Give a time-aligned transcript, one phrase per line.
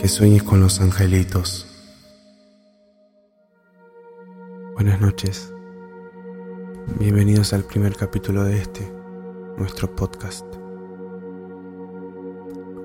[0.00, 1.66] Que sueñes con los angelitos.
[4.74, 5.52] Buenas noches.
[7.00, 8.88] Bienvenidos al primer capítulo de este,
[9.56, 10.46] nuestro podcast.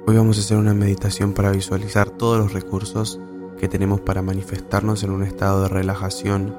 [0.08, 3.20] Hoy vamos a hacer una meditación para visualizar todos los recursos
[3.60, 6.58] que tenemos para manifestarnos en un estado de relajación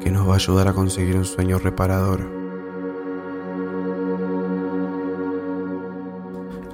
[0.00, 2.30] que nos va a ayudar a conseguir un sueño reparador.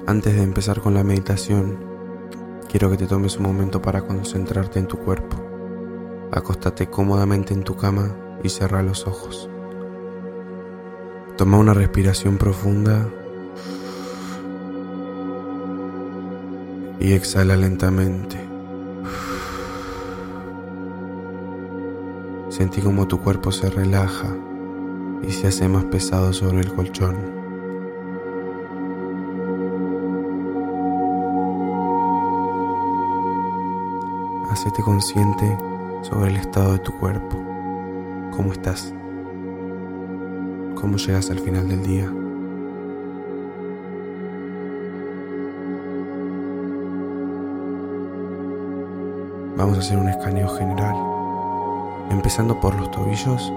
[0.05, 1.88] Antes de empezar con la meditación,
[2.69, 5.37] quiero que te tomes un momento para concentrarte en tu cuerpo.
[6.31, 9.49] Acostate cómodamente en tu cama y cierra los ojos.
[11.35, 13.09] Toma una respiración profunda
[16.99, 18.37] y exhala lentamente.
[22.49, 24.27] Sentí como tu cuerpo se relaja
[25.23, 27.38] y se hace más pesado sobre el colchón.
[34.59, 35.57] Hacete consciente
[36.01, 37.37] sobre el estado de tu cuerpo.
[38.35, 38.93] ¿Cómo estás?
[40.75, 42.11] ¿Cómo llegas al final del día?
[49.55, 50.95] Vamos a hacer un escaneo general
[52.11, 53.53] Empezando por los tobillos,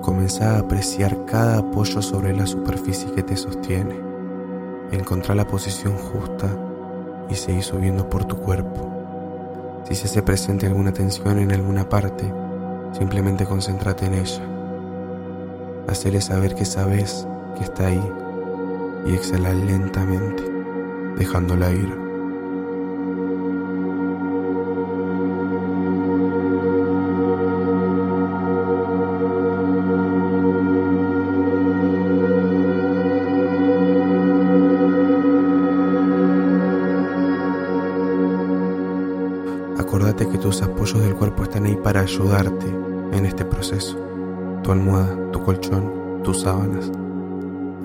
[0.00, 3.94] comenzá a apreciar cada apoyo sobre la superficie que te sostiene.
[4.90, 6.48] Encontrá la posición justa
[7.28, 8.93] y seguí subiendo por tu cuerpo.
[9.84, 12.32] Si se hace presente alguna tensión en alguna parte,
[12.92, 14.42] simplemente concéntrate en ella.
[15.88, 18.12] Hacele saber que sabes que está ahí
[19.06, 20.42] y exhala lentamente,
[21.18, 22.03] dejándola ir.
[40.84, 42.66] Apoyos del cuerpo están ahí para ayudarte
[43.12, 43.96] en este proceso.
[44.62, 46.92] Tu almohada, tu colchón, tus sábanas.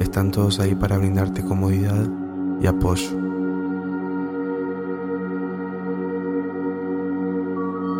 [0.01, 2.05] Están todos ahí para brindarte comodidad
[2.59, 3.09] y apoyo.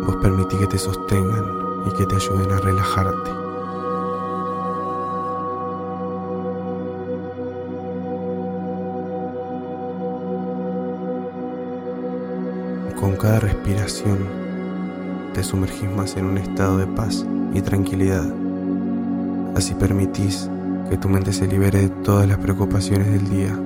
[0.04, 1.44] Vos permití que te sostengan
[1.86, 3.30] y que te ayuden a relajarte.
[13.00, 14.49] Con cada respiración
[15.34, 17.24] te sumergís más en un estado de paz
[17.54, 18.26] y tranquilidad.
[19.54, 20.48] Así permitís
[20.88, 23.56] que tu mente se libere de todas las preocupaciones del día.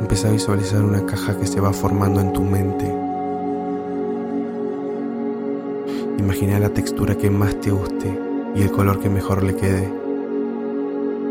[0.00, 2.92] Empieza a visualizar una caja que se va formando en tu mente.
[6.18, 8.18] Imagina la textura que más te guste
[8.54, 9.92] y el color que mejor le quede.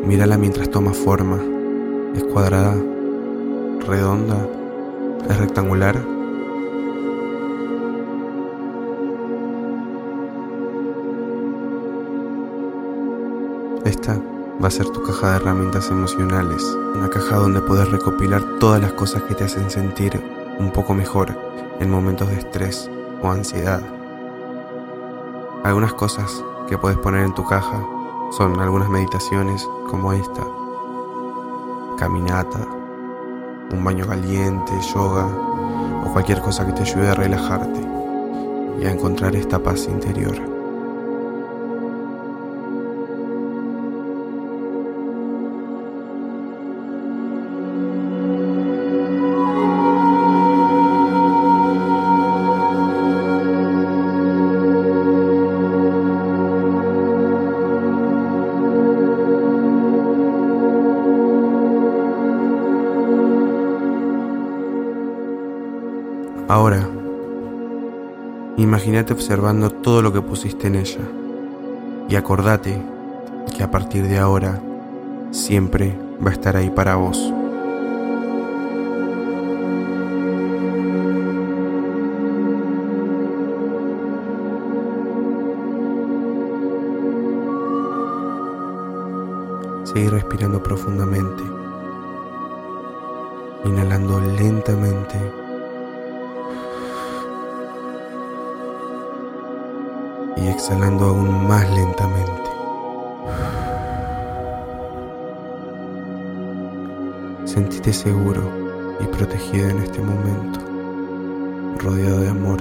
[0.06, 1.57] Mírala mientras toma forma.
[2.18, 2.74] ¿Es cuadrada?
[3.86, 4.38] ¿Redonda?
[5.30, 5.96] ¿Es rectangular?
[13.86, 14.20] Esta
[14.60, 16.64] va a ser tu caja de herramientas emocionales,
[16.96, 20.20] una caja donde puedes recopilar todas las cosas que te hacen sentir
[20.58, 21.38] un poco mejor
[21.80, 22.90] en momentos de estrés
[23.22, 23.82] o ansiedad.
[25.64, 27.80] Algunas cosas que puedes poner en tu caja
[28.32, 30.44] son algunas meditaciones como esta,
[31.98, 32.60] caminata,
[33.72, 35.26] un baño caliente, yoga
[36.06, 37.82] o cualquier cosa que te ayude a relajarte
[38.82, 40.57] y a encontrar esta paz interior.
[68.58, 71.02] Imagínate observando todo lo que pusiste en ella
[72.10, 72.82] y acordate
[73.56, 74.60] que a partir de ahora
[75.32, 75.96] siempre
[76.26, 77.34] va a estar ahí para vos.
[89.84, 91.44] Seguir respirando profundamente,
[93.66, 95.47] inhalando lentamente
[100.42, 102.50] y exhalando aún más lentamente.
[107.46, 108.42] Sentite seguro
[109.00, 110.60] y protegido en este momento,
[111.80, 112.60] rodeado de amor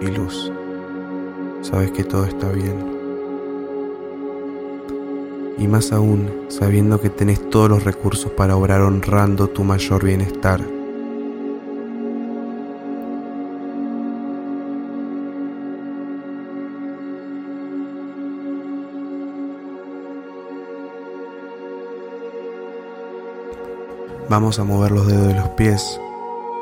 [0.00, 0.52] y luz.
[1.62, 3.00] Sabes que todo está bien.
[5.60, 10.79] y más aún sabiendo que tenés todos los recursos para obrar honrando tu mayor bienestar.
[24.30, 26.00] Vamos a mover los dedos de los pies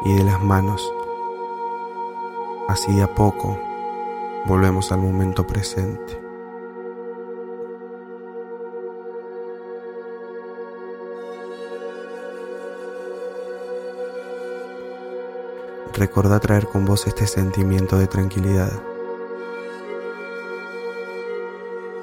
[0.07, 0.91] y de las manos.
[2.67, 3.59] Así de a poco
[4.47, 6.19] volvemos al momento presente.
[15.93, 18.73] Recordá traer con vos este sentimiento de tranquilidad.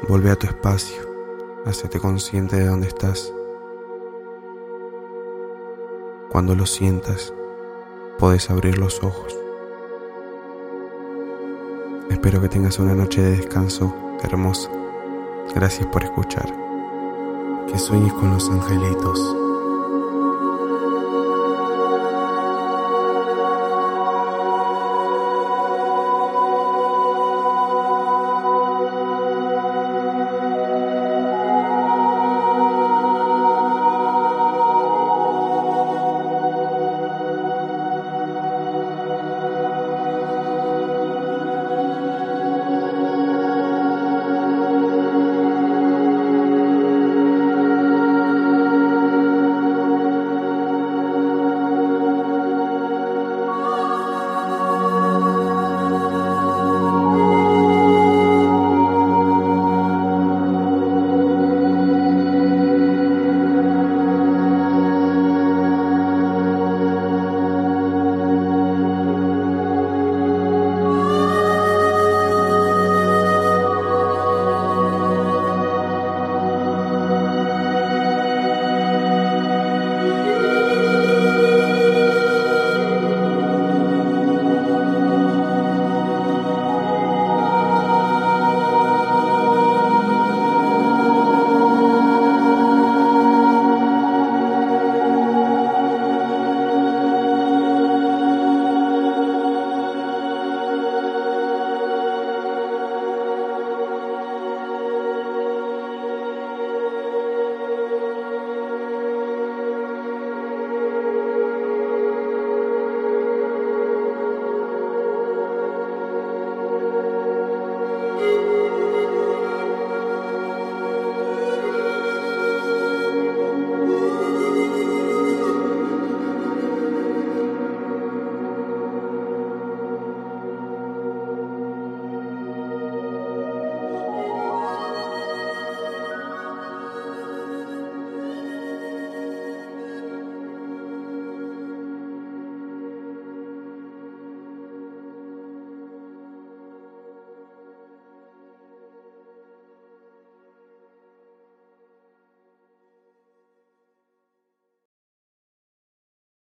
[0.08, 1.02] Vuelve a tu espacio,
[1.66, 3.34] hacete consciente de dónde estás.
[6.36, 7.34] Cuando lo sientas,
[8.20, 9.34] podés abrir los ojos.
[12.10, 14.70] Espero que tengas una noche de descanso hermosa.
[15.56, 16.54] Gracias por escuchar.
[17.72, 19.45] Que sueñes con los angelitos.